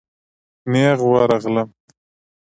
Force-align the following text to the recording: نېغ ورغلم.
نېغ 0.71 0.99
ورغلم. 1.11 1.69